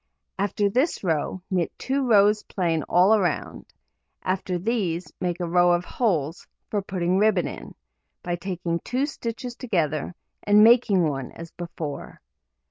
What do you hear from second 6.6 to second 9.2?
(for putting ribbon in) by taking 2